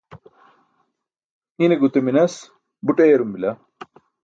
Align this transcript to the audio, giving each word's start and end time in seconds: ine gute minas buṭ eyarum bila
ine 1.63 1.75
gute 1.81 1.99
minas 2.05 2.33
buṭ 2.85 2.97
eyarum 3.03 3.31
bila 3.33 3.51